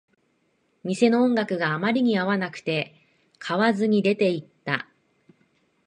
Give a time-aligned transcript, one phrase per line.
[0.83, 2.95] 店の音楽があまりに合わなくて、
[3.37, 4.89] 買わずに出ていった